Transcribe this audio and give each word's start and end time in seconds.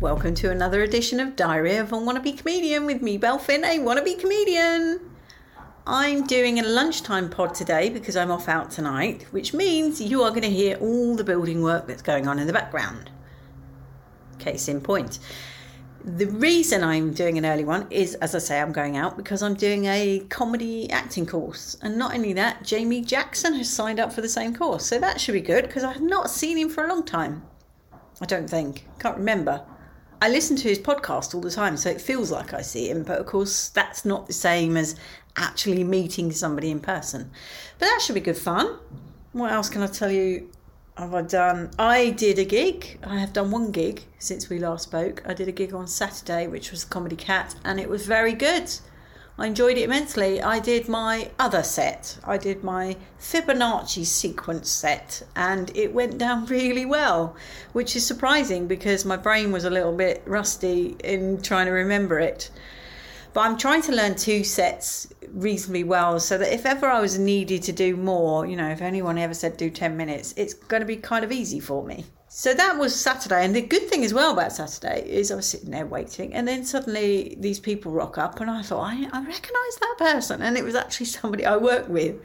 Welcome 0.00 0.34
to 0.36 0.50
another 0.50 0.82
edition 0.82 1.20
of 1.20 1.36
Diary 1.36 1.76
of 1.76 1.92
a 1.92 1.96
Wannabe 1.96 2.38
Comedian 2.38 2.86
with 2.86 3.02
me, 3.02 3.18
Belfin, 3.18 3.64
a 3.64 3.78
wannabe 3.80 4.18
comedian. 4.18 4.98
I'm 5.86 6.26
doing 6.26 6.58
a 6.58 6.62
lunchtime 6.62 7.28
pod 7.28 7.54
today 7.54 7.90
because 7.90 8.16
I'm 8.16 8.30
off 8.30 8.48
out 8.48 8.70
tonight, 8.70 9.26
which 9.30 9.52
means 9.52 10.00
you 10.00 10.22
are 10.22 10.30
going 10.30 10.40
to 10.40 10.48
hear 10.48 10.78
all 10.78 11.16
the 11.16 11.22
building 11.22 11.60
work 11.60 11.86
that's 11.86 12.00
going 12.00 12.26
on 12.26 12.38
in 12.38 12.46
the 12.46 12.52
background. 12.54 13.10
Case 14.38 14.68
in 14.68 14.80
point. 14.80 15.18
The 16.02 16.28
reason 16.28 16.82
I'm 16.82 17.12
doing 17.12 17.36
an 17.36 17.44
early 17.44 17.64
one 17.64 17.86
is, 17.90 18.14
as 18.14 18.34
I 18.34 18.38
say, 18.38 18.58
I'm 18.58 18.72
going 18.72 18.96
out 18.96 19.18
because 19.18 19.42
I'm 19.42 19.52
doing 19.52 19.84
a 19.84 20.20
comedy 20.30 20.90
acting 20.90 21.26
course. 21.26 21.76
And 21.82 21.98
not 21.98 22.14
only 22.14 22.32
that, 22.32 22.64
Jamie 22.64 23.02
Jackson 23.02 23.52
has 23.52 23.68
signed 23.68 24.00
up 24.00 24.14
for 24.14 24.22
the 24.22 24.30
same 24.30 24.54
course. 24.54 24.86
So 24.86 24.98
that 24.98 25.20
should 25.20 25.34
be 25.34 25.42
good 25.42 25.66
because 25.66 25.84
I 25.84 25.92
have 25.92 26.00
not 26.00 26.30
seen 26.30 26.56
him 26.56 26.70
for 26.70 26.86
a 26.86 26.88
long 26.88 27.04
time. 27.04 27.42
I 28.22 28.24
don't 28.24 28.48
think. 28.48 28.86
Can't 28.98 29.18
remember. 29.18 29.62
I 30.22 30.28
listen 30.28 30.54
to 30.56 30.68
his 30.68 30.78
podcast 30.78 31.34
all 31.34 31.40
the 31.40 31.50
time, 31.50 31.78
so 31.78 31.88
it 31.88 32.00
feels 32.00 32.30
like 32.30 32.52
I 32.52 32.60
see 32.60 32.90
him, 32.90 33.04
but 33.04 33.18
of 33.18 33.24
course, 33.24 33.70
that's 33.70 34.04
not 34.04 34.26
the 34.26 34.34
same 34.34 34.76
as 34.76 34.94
actually 35.36 35.82
meeting 35.82 36.30
somebody 36.30 36.70
in 36.70 36.78
person. 36.78 37.30
But 37.78 37.86
that 37.86 38.02
should 38.02 38.14
be 38.14 38.20
good 38.20 38.36
fun. 38.36 38.78
What 39.32 39.50
else 39.50 39.70
can 39.70 39.82
I 39.82 39.86
tell 39.86 40.10
you? 40.10 40.50
Have 40.98 41.14
I 41.14 41.22
done? 41.22 41.70
I 41.78 42.10
did 42.10 42.38
a 42.38 42.44
gig. 42.44 42.98
I 43.02 43.18
have 43.18 43.32
done 43.32 43.50
one 43.50 43.70
gig 43.70 44.02
since 44.18 44.50
we 44.50 44.58
last 44.58 44.82
spoke. 44.82 45.22
I 45.24 45.32
did 45.32 45.48
a 45.48 45.52
gig 45.52 45.72
on 45.72 45.86
Saturday, 45.86 46.46
which 46.46 46.70
was 46.70 46.84
Comedy 46.84 47.16
Cat, 47.16 47.54
and 47.64 47.80
it 47.80 47.88
was 47.88 48.04
very 48.04 48.34
good. 48.34 48.70
I 49.40 49.46
enjoyed 49.46 49.78
it 49.78 49.84
immensely. 49.84 50.42
I 50.42 50.58
did 50.58 50.86
my 50.86 51.30
other 51.38 51.62
set. 51.62 52.18
I 52.24 52.36
did 52.36 52.62
my 52.62 52.98
Fibonacci 53.18 54.04
sequence 54.04 54.68
set, 54.68 55.22
and 55.34 55.74
it 55.74 55.94
went 55.94 56.18
down 56.18 56.44
really 56.58 56.84
well, 56.84 57.34
which 57.72 57.96
is 57.96 58.04
surprising 58.04 58.66
because 58.66 59.06
my 59.06 59.16
brain 59.16 59.50
was 59.50 59.64
a 59.64 59.70
little 59.70 59.96
bit 59.96 60.22
rusty 60.26 60.94
in 61.02 61.40
trying 61.40 61.64
to 61.66 61.72
remember 61.72 62.18
it. 62.18 62.50
But 63.32 63.42
I'm 63.42 63.56
trying 63.56 63.82
to 63.82 63.92
learn 63.92 64.16
two 64.16 64.42
sets 64.42 65.06
reasonably 65.28 65.84
well 65.84 66.18
so 66.18 66.36
that 66.38 66.52
if 66.52 66.66
ever 66.66 66.86
I 66.86 67.00
was 67.00 67.18
needed 67.18 67.62
to 67.64 67.72
do 67.72 67.96
more, 67.96 68.46
you 68.46 68.56
know, 68.56 68.68
if 68.68 68.82
anyone 68.82 69.18
ever 69.18 69.34
said 69.34 69.56
do 69.56 69.70
10 69.70 69.96
minutes, 69.96 70.34
it's 70.36 70.54
going 70.54 70.80
to 70.80 70.86
be 70.86 70.96
kind 70.96 71.24
of 71.24 71.30
easy 71.30 71.60
for 71.60 71.84
me. 71.84 72.04
So 72.28 72.54
that 72.54 72.78
was 72.78 72.94
Saturday. 72.94 73.44
And 73.44 73.54
the 73.54 73.60
good 73.60 73.88
thing 73.88 74.04
as 74.04 74.14
well 74.14 74.32
about 74.32 74.52
Saturday 74.52 75.08
is 75.08 75.30
I 75.30 75.36
was 75.36 75.46
sitting 75.46 75.70
there 75.70 75.86
waiting, 75.86 76.32
and 76.32 76.46
then 76.46 76.64
suddenly 76.64 77.36
these 77.38 77.58
people 77.58 77.90
rock 77.92 78.18
up, 78.18 78.40
and 78.40 78.50
I 78.50 78.62
thought, 78.62 78.84
I, 78.84 79.08
I 79.12 79.24
recognise 79.24 79.76
that 79.80 79.96
person. 79.98 80.40
And 80.40 80.56
it 80.56 80.64
was 80.64 80.76
actually 80.76 81.06
somebody 81.06 81.44
I 81.44 81.56
work 81.56 81.88
with. 81.88 82.16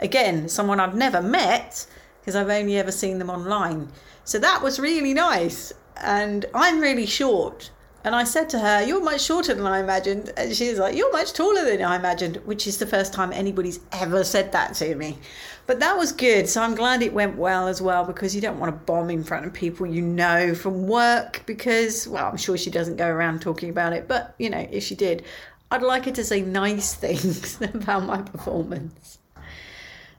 Again, 0.00 0.48
someone 0.48 0.80
I've 0.80 0.96
never 0.96 1.22
met 1.22 1.86
because 2.20 2.34
I've 2.36 2.50
only 2.50 2.76
ever 2.76 2.92
seen 2.92 3.18
them 3.18 3.30
online. 3.30 3.88
So 4.24 4.38
that 4.38 4.62
was 4.62 4.78
really 4.78 5.14
nice. 5.14 5.72
And 5.96 6.44
I'm 6.54 6.80
really 6.80 7.06
short. 7.06 7.70
And 8.04 8.16
I 8.16 8.24
said 8.24 8.48
to 8.50 8.58
her, 8.58 8.82
You're 8.82 9.02
much 9.02 9.22
shorter 9.22 9.54
than 9.54 9.66
I 9.66 9.78
imagined. 9.78 10.32
And 10.36 10.54
she 10.54 10.68
was 10.68 10.78
like, 10.78 10.96
You're 10.96 11.12
much 11.12 11.32
taller 11.32 11.64
than 11.64 11.82
I 11.82 11.96
imagined, 11.96 12.36
which 12.44 12.66
is 12.66 12.78
the 12.78 12.86
first 12.86 13.12
time 13.12 13.32
anybody's 13.32 13.80
ever 13.92 14.24
said 14.24 14.52
that 14.52 14.74
to 14.74 14.94
me. 14.94 15.18
But 15.66 15.78
that 15.80 15.96
was 15.96 16.10
good. 16.10 16.48
So 16.48 16.62
I'm 16.62 16.74
glad 16.74 17.02
it 17.02 17.12
went 17.12 17.36
well 17.36 17.68
as 17.68 17.80
well 17.80 18.04
because 18.04 18.34
you 18.34 18.40
don't 18.40 18.58
want 18.58 18.74
to 18.74 18.84
bomb 18.84 19.10
in 19.10 19.22
front 19.22 19.46
of 19.46 19.52
people 19.52 19.86
you 19.86 20.02
know 20.02 20.54
from 20.54 20.88
work 20.88 21.42
because, 21.46 22.08
well, 22.08 22.26
I'm 22.26 22.36
sure 22.36 22.56
she 22.56 22.70
doesn't 22.70 22.96
go 22.96 23.08
around 23.08 23.40
talking 23.40 23.70
about 23.70 23.92
it. 23.92 24.08
But, 24.08 24.34
you 24.38 24.50
know, 24.50 24.66
if 24.70 24.82
she 24.82 24.96
did, 24.96 25.24
I'd 25.70 25.82
like 25.82 26.06
her 26.06 26.10
to 26.12 26.24
say 26.24 26.42
nice 26.42 26.94
things 26.96 27.60
about 27.62 28.04
my 28.04 28.22
performance. 28.22 29.18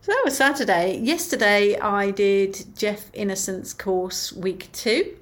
So 0.02 0.12
that 0.12 0.22
was 0.26 0.36
Saturday. 0.36 0.98
Yesterday 0.98 1.78
I 1.78 2.12
did 2.12 2.66
Jeff 2.78 3.10
Innocent's 3.14 3.74
course 3.74 4.34
week 4.34 4.70
two 4.74 5.16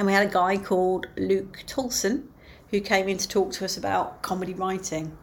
and 0.00 0.06
we 0.06 0.14
had 0.14 0.26
a 0.26 0.32
guy 0.32 0.56
called 0.56 1.08
Luke 1.18 1.62
Toulson 1.66 2.22
who 2.70 2.80
came 2.80 3.06
in 3.06 3.18
to 3.18 3.28
talk 3.28 3.52
to 3.52 3.66
us 3.66 3.76
about 3.76 4.22
comedy 4.22 4.54
writing. 4.54 5.14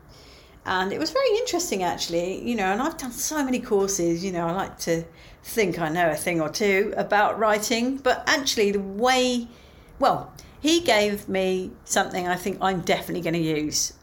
And 0.68 0.94
it 0.94 1.00
was 1.00 1.10
very 1.10 1.36
interesting, 1.38 1.82
actually, 1.82 2.48
you 2.48 2.56
know. 2.56 2.66
And 2.66 2.80
I've 2.80 2.96
done 2.96 3.12
so 3.12 3.44
many 3.44 3.60
courses, 3.60 4.24
you 4.24 4.32
know. 4.32 4.46
I 4.46 4.52
like 4.52 4.78
to 4.82 5.04
think 5.42 5.80
I 5.80 5.90
know 5.90 6.12
a 6.12 6.16
thing 6.16 6.40
or 6.40 6.50
two 6.50 6.94
about 6.96 7.40
writing, 7.40 7.98
but 7.98 8.22
actually, 8.28 8.70
the 8.70 8.80
way, 8.80 9.48
well, 9.98 10.32
he 10.60 10.82
gave 10.82 11.28
me 11.28 11.72
something 11.86 12.28
I 12.28 12.36
think 12.36 12.60
I'm 12.62 12.82
definitely 12.82 13.22
going 13.22 13.34
to 13.34 13.40
use. 13.40 13.94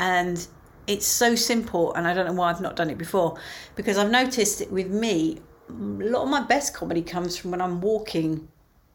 And 0.00 0.46
it's 0.86 1.06
so 1.06 1.34
simple, 1.34 1.94
and 1.94 2.06
I 2.06 2.12
don't 2.12 2.26
know 2.26 2.34
why 2.34 2.50
I've 2.50 2.60
not 2.60 2.76
done 2.76 2.90
it 2.90 2.98
before, 2.98 3.38
because 3.74 3.96
I've 3.96 4.10
noticed 4.10 4.60
it 4.60 4.70
with 4.70 4.90
me. 4.90 5.38
A 5.70 5.72
lot 5.72 6.24
of 6.24 6.28
my 6.28 6.42
best 6.42 6.74
comedy 6.74 7.00
comes 7.00 7.38
from 7.38 7.52
when 7.52 7.62
I'm 7.62 7.80
walking 7.80 8.48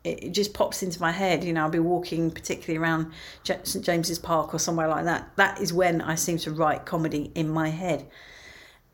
it 0.05 0.31
just 0.31 0.53
pops 0.53 0.83
into 0.83 1.01
my 1.01 1.11
head. 1.11 1.43
You 1.43 1.53
know, 1.53 1.63
I'll 1.63 1.69
be 1.69 1.79
walking, 1.79 2.31
particularly 2.31 2.77
around 2.77 3.11
St 3.43 3.83
James's 3.83 4.19
Park 4.19 4.53
or 4.53 4.59
somewhere 4.59 4.87
like 4.87 5.05
that. 5.05 5.31
That 5.35 5.59
is 5.59 5.73
when 5.73 6.01
I 6.01 6.15
seem 6.15 6.37
to 6.39 6.51
write 6.51 6.85
comedy 6.85 7.31
in 7.35 7.49
my 7.49 7.69
head. 7.69 8.05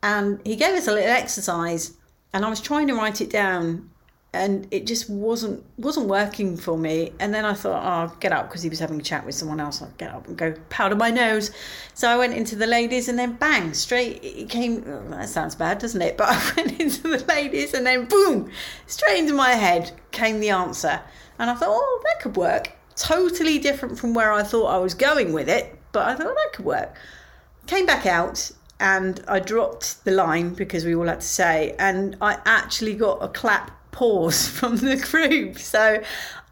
And 0.01 0.39
he 0.45 0.55
gave 0.55 0.73
us 0.73 0.87
a 0.87 0.93
little 0.93 1.11
exercise, 1.11 1.93
and 2.33 2.43
I 2.43 2.49
was 2.49 2.61
trying 2.61 2.87
to 2.87 2.95
write 2.95 3.21
it 3.21 3.29
down, 3.29 3.91
and 4.33 4.65
it 4.71 4.87
just 4.87 5.09
wasn't 5.09 5.61
wasn't 5.77 6.07
working 6.07 6.55
for 6.55 6.77
me. 6.77 7.11
And 7.19 7.33
then 7.33 7.43
I 7.43 7.53
thought, 7.53 7.83
oh, 7.83 7.87
I'll 7.87 8.15
get 8.19 8.31
up 8.31 8.47
because 8.47 8.63
he 8.63 8.69
was 8.69 8.79
having 8.79 8.99
a 8.99 9.03
chat 9.03 9.25
with 9.25 9.35
someone 9.35 9.59
else. 9.59 9.81
I'll 9.81 9.91
get 9.97 10.11
up 10.11 10.27
and 10.27 10.37
go 10.37 10.53
powder 10.69 10.95
my 10.95 11.09
nose. 11.09 11.51
So 11.93 12.07
I 12.07 12.15
went 12.15 12.33
into 12.33 12.55
the 12.55 12.67
ladies, 12.67 13.09
and 13.09 13.19
then 13.19 13.33
bang, 13.33 13.73
straight 13.73 14.23
it 14.23 14.49
came. 14.49 14.85
Oh, 14.87 15.09
that 15.09 15.27
sounds 15.27 15.55
bad, 15.55 15.79
doesn't 15.79 16.01
it? 16.01 16.17
But 16.21 16.29
I 16.29 16.53
went 16.55 16.79
into 16.79 17.01
the 17.01 17.25
ladies, 17.25 17.73
and 17.73 17.85
then 17.85 18.05
boom, 18.05 18.51
straight 18.87 19.19
into 19.19 19.33
my 19.33 19.51
head 19.51 19.91
came 20.11 20.39
the 20.39 20.49
answer. 20.49 21.01
And 21.37 21.49
I 21.49 21.55
thought, 21.55 21.69
oh, 21.69 22.01
that 22.05 22.21
could 22.21 22.37
work. 22.37 22.71
Totally 22.95 23.57
different 23.57 23.97
from 23.97 24.13
where 24.13 24.31
I 24.31 24.43
thought 24.43 24.67
I 24.67 24.77
was 24.77 24.93
going 24.93 25.33
with 25.33 25.49
it, 25.49 25.75
but 25.91 26.07
I 26.07 26.15
thought 26.15 26.27
oh, 26.27 26.35
that 26.35 26.53
could 26.53 26.65
work. 26.65 26.95
Came 27.65 27.85
back 27.85 28.05
out 28.05 28.51
and 28.79 29.23
I 29.27 29.39
dropped 29.39 30.03
the 30.05 30.11
line 30.11 30.53
because 30.53 30.85
we 30.85 30.95
all 30.95 31.07
had 31.07 31.21
to 31.21 31.27
say, 31.27 31.75
and 31.79 32.15
I 32.21 32.39
actually 32.45 32.95
got 32.95 33.23
a 33.23 33.27
clap 33.27 33.71
pause 33.91 34.47
from 34.59 34.77
the 34.77 34.97
group. 34.97 35.57
So 35.57 36.01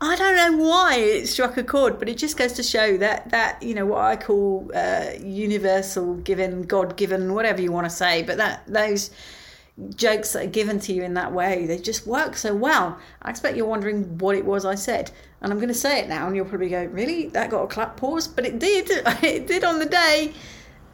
I 0.01 0.15
don't 0.15 0.35
know 0.35 0.63
why 0.63 0.95
it 0.95 1.27
struck 1.27 1.57
a 1.57 1.63
chord, 1.63 1.99
but 1.99 2.07
it 2.07 2.17
just 2.17 2.37
goes 2.37 2.53
to 2.53 2.63
show 2.63 2.97
that 2.97 3.29
that 3.31 3.61
you 3.61 3.73
know 3.73 3.85
what 3.85 3.99
I 3.99 4.15
call 4.15 4.71
uh, 4.73 5.11
universal, 5.21 6.15
given, 6.15 6.63
God 6.63 6.95
given, 6.95 7.33
whatever 7.33 7.61
you 7.61 7.71
want 7.71 7.85
to 7.85 7.89
say, 7.89 8.23
but 8.23 8.37
that 8.37 8.63
those 8.67 9.11
jokes 9.95 10.33
that 10.33 10.43
are 10.43 10.49
given 10.49 10.77
to 10.77 10.93
you 10.93 11.03
in 11.03 11.13
that 11.13 11.31
way 11.31 11.65
they 11.65 11.77
just 11.77 12.05
work 12.05 12.35
so 12.35 12.53
well. 12.55 12.97
I 13.21 13.29
expect 13.29 13.55
you're 13.55 13.65
wondering 13.65 14.17
what 14.17 14.35
it 14.35 14.43
was 14.43 14.65
i 14.65 14.75
said 14.75 15.09
and 15.41 15.53
i'm 15.53 15.57
going 15.57 15.69
to 15.69 15.73
say 15.73 16.01
it 16.01 16.09
now 16.09 16.27
and 16.27 16.35
you'll 16.35 16.45
probably 16.45 16.69
go 16.69 16.83
really? 16.85 17.27
That 17.27 17.49
got 17.49 17.63
a 17.63 17.67
clap 17.67 17.95
pause? 17.97 18.27
But 18.27 18.45
it 18.45 18.59
did 18.59 18.89
it 19.23 19.47
did 19.47 19.63
on 19.63 19.79
the 19.79 19.85
day. 19.85 20.33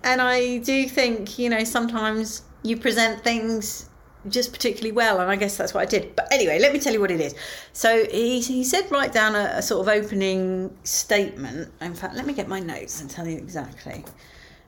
And 0.04 0.22
i 0.22 0.58
do 0.58 0.88
think 0.88 1.40
you 1.40 1.50
know 1.50 1.64
sometimes 1.64 2.44
you 2.64 2.78
present 2.78 3.24
things 3.24 3.90
just 4.30 4.52
particularly 4.52 4.92
well, 4.92 5.20
and 5.20 5.30
I 5.30 5.36
guess 5.36 5.58
that's 5.58 5.74
what 5.74 5.82
I 5.82 5.86
did. 5.86 6.16
But 6.16 6.32
anyway, 6.32 6.60
let 6.60 6.74
me 6.74 6.80
tell 6.80 6.94
you 6.94 7.02
what 7.02 7.12
it 7.12 7.22
is. 7.22 7.36
So 7.74 8.06
he, 8.06 8.40
he 8.40 8.64
said 8.64 8.92
write 8.92 9.14
down 9.14 9.36
a, 9.36 9.52
a 9.56 9.62
sort 9.62 9.88
of 9.88 9.94
opening 9.94 10.76
statement. 10.84 11.72
In 11.82 11.94
fact, 11.94 12.16
let 12.16 12.26
me 12.26 12.34
get 12.34 12.48
my 12.48 12.60
notes 12.60 13.02
and 13.02 13.10
tell 13.10 13.28
you 13.28 13.38
exactly. 13.38 14.04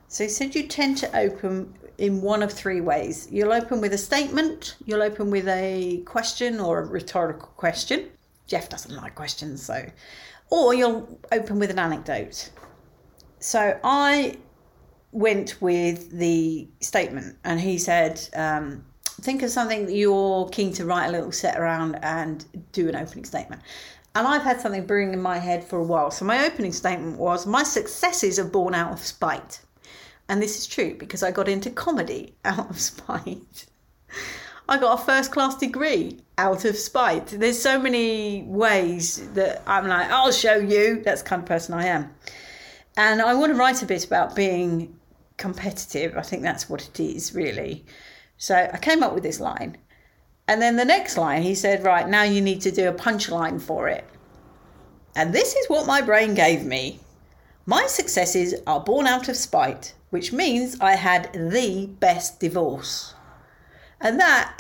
So 0.07 0.23
he 0.23 0.29
said 0.29 0.55
you 0.55 0.67
tend 0.67 0.97
to 0.99 1.17
open 1.17 1.73
in 1.97 2.21
one 2.21 2.43
of 2.43 2.51
three 2.51 2.81
ways. 2.81 3.27
You'll 3.31 3.53
open 3.53 3.81
with 3.81 3.93
a 3.93 3.97
statement, 3.97 4.75
you'll 4.85 5.01
open 5.01 5.31
with 5.31 5.47
a 5.47 6.03
question 6.05 6.59
or 6.59 6.79
a 6.79 6.85
rhetorical 6.85 7.49
question. 7.57 8.09
Jeff 8.45 8.69
doesn't 8.69 8.95
like 8.95 9.15
questions, 9.15 9.63
so. 9.63 9.85
Or 10.49 10.73
you'll 10.73 11.19
open 11.31 11.59
with 11.59 11.69
an 11.71 11.79
anecdote. 11.79 12.51
So 13.39 13.77
I 13.83 14.37
went 15.11 15.61
with 15.61 16.11
the 16.11 16.69
statement, 16.79 17.37
and 17.43 17.59
he 17.59 17.77
said, 17.77 18.21
um, 18.33 18.85
think 19.21 19.41
of 19.41 19.49
something 19.49 19.85
that 19.85 19.93
you're 19.93 20.47
keen 20.49 20.73
to 20.73 20.85
write 20.85 21.07
a 21.07 21.11
little 21.11 21.31
set 21.31 21.59
around 21.59 21.95
and 22.03 22.45
do 22.71 22.87
an 22.89 22.95
opening 22.95 23.25
statement. 23.25 23.61
And 24.15 24.27
I've 24.27 24.43
had 24.43 24.61
something 24.61 24.85
brewing 24.85 25.13
in 25.13 25.21
my 25.21 25.37
head 25.37 25.63
for 25.63 25.77
a 25.77 25.83
while. 25.83 26.11
So 26.11 26.25
my 26.25 26.45
opening 26.45 26.73
statement 26.73 27.17
was 27.17 27.45
my 27.45 27.63
successes 27.63 28.39
are 28.39 28.45
born 28.45 28.73
out 28.73 28.91
of 28.91 28.99
spite. 28.99 29.59
And 30.29 30.41
this 30.41 30.57
is 30.57 30.67
true 30.67 30.95
because 30.95 31.23
I 31.23 31.31
got 31.31 31.47
into 31.47 31.69
comedy 31.69 32.33
out 32.45 32.69
of 32.69 32.79
spite. 32.79 33.65
I 34.69 34.77
got 34.77 34.99
a 34.99 35.03
first 35.03 35.31
class 35.31 35.55
degree 35.55 36.19
out 36.37 36.65
of 36.65 36.75
spite. 36.75 37.27
There's 37.27 37.61
so 37.61 37.79
many 37.79 38.43
ways 38.43 39.29
that 39.33 39.63
I'm 39.65 39.87
like, 39.87 40.09
I'll 40.11 40.31
show 40.31 40.57
you. 40.57 41.01
That's 41.03 41.21
the 41.21 41.29
kind 41.29 41.41
of 41.41 41.47
person 41.47 41.73
I 41.73 41.85
am. 41.85 42.13
And 42.97 43.21
I 43.21 43.33
want 43.35 43.53
to 43.53 43.57
write 43.57 43.81
a 43.81 43.85
bit 43.85 44.05
about 44.05 44.35
being 44.35 44.97
competitive. 45.37 46.17
I 46.17 46.21
think 46.21 46.41
that's 46.41 46.69
what 46.69 46.85
it 46.85 46.99
is, 46.99 47.33
really. 47.33 47.85
So 48.37 48.69
I 48.71 48.77
came 48.77 49.03
up 49.03 49.13
with 49.13 49.23
this 49.23 49.39
line. 49.39 49.77
And 50.47 50.61
then 50.61 50.77
the 50.77 50.85
next 50.85 51.17
line, 51.17 51.41
he 51.41 51.55
said, 51.55 51.83
Right, 51.83 52.07
now 52.07 52.23
you 52.23 52.41
need 52.41 52.61
to 52.61 52.71
do 52.71 52.87
a 52.87 52.93
punchline 52.93 53.61
for 53.61 53.87
it. 53.87 54.05
And 55.15 55.33
this 55.33 55.55
is 55.55 55.69
what 55.69 55.87
my 55.87 56.01
brain 56.01 56.35
gave 56.35 56.63
me. 56.63 56.99
My 57.65 57.85
successes 57.87 58.53
are 58.65 58.79
born 58.79 59.07
out 59.07 59.27
of 59.27 59.35
spite, 59.35 59.93
which 60.09 60.31
means 60.31 60.79
I 60.79 60.95
had 60.95 61.33
the 61.33 61.87
best 61.99 62.39
divorce. 62.39 63.13
And 63.99 64.19
that 64.19 64.53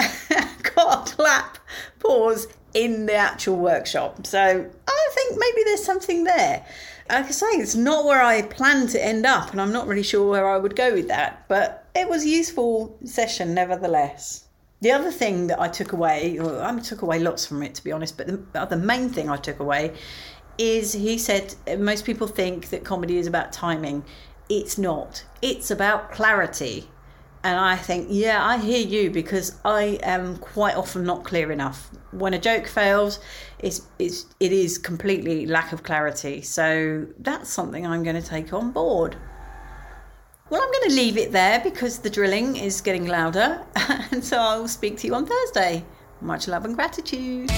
got 0.75 1.09
a 1.09 1.15
clap 1.15 1.59
pause 1.99 2.47
in 2.73 3.05
the 3.05 3.15
actual 3.15 3.57
workshop. 3.57 4.25
So 4.27 4.69
I 4.87 5.09
think 5.13 5.39
maybe 5.39 5.63
there's 5.63 5.83
something 5.83 6.23
there. 6.25 6.65
Like 7.09 7.27
I 7.27 7.31
say, 7.31 7.47
it's 7.47 7.75
not 7.75 8.03
where 8.03 8.21
I 8.21 8.41
planned 8.41 8.89
to 8.89 9.03
end 9.03 9.25
up, 9.25 9.51
and 9.51 9.61
I'm 9.61 9.71
not 9.71 9.87
really 9.87 10.03
sure 10.03 10.29
where 10.29 10.49
I 10.49 10.57
would 10.57 10.75
go 10.75 10.93
with 10.93 11.07
that. 11.07 11.45
But 11.47 11.86
it 11.97 12.07
was 12.07 12.23
a 12.23 12.29
useful 12.29 12.97
session, 13.03 13.53
nevertheless. 13.53 14.45
The 14.81 14.91
other 14.91 15.11
thing 15.11 15.47
that 15.47 15.59
I 15.59 15.67
took 15.67 15.91
away, 15.91 16.39
I 16.39 16.79
took 16.79 17.01
away 17.01 17.19
lots 17.19 17.45
from 17.45 17.63
it 17.63 17.73
to 17.75 17.83
be 17.83 17.91
honest, 17.91 18.15
but 18.15 18.27
the, 18.27 18.65
the 18.69 18.77
main 18.77 19.09
thing 19.09 19.29
I 19.29 19.37
took 19.37 19.59
away 19.59 19.93
is 20.57 20.93
he 20.93 21.17
said 21.17 21.55
most 21.79 22.05
people 22.05 22.27
think 22.27 22.69
that 22.69 22.83
comedy 22.83 23.17
is 23.17 23.27
about 23.27 23.51
timing. 23.51 24.05
It's 24.49 24.77
not. 24.77 25.23
It's 25.41 25.71
about 25.71 26.11
clarity. 26.11 26.89
And 27.43 27.59
I 27.59 27.75
think, 27.75 28.07
yeah, 28.09 28.45
I 28.45 28.57
hear 28.57 28.85
you 28.85 29.09
because 29.09 29.57
I 29.63 29.99
am 30.03 30.37
quite 30.37 30.75
often 30.75 31.03
not 31.03 31.23
clear 31.23 31.51
enough. 31.51 31.89
When 32.11 32.33
a 32.33 32.39
joke 32.39 32.67
fails, 32.67 33.19
it's, 33.59 33.87
it's, 33.99 34.25
it 34.39 34.51
is 34.51 34.77
completely 34.77 35.45
lack 35.45 35.71
of 35.71 35.83
clarity. 35.83 36.41
So 36.41 37.07
that's 37.19 37.49
something 37.49 37.85
I'm 37.85 38.03
going 38.03 38.21
to 38.21 38.27
take 38.27 38.53
on 38.53 38.71
board. 38.71 39.15
Well, 40.49 40.61
I'm 40.61 40.71
going 40.71 40.89
to 40.89 40.95
leave 40.95 41.17
it 41.17 41.33
there 41.33 41.59
because 41.59 41.99
the 41.99 42.09
drilling 42.09 42.55
is 42.55 42.81
getting 42.81 43.05
louder. 43.05 43.65
And 44.11 44.23
so 44.23 44.37
I'll 44.37 44.69
speak 44.69 44.97
to 44.99 45.07
you 45.07 45.13
on 45.15 45.25
Thursday. 45.25 45.83
Much 46.21 46.47
love 46.47 46.63
and 46.63 46.75
gratitude. 46.75 47.51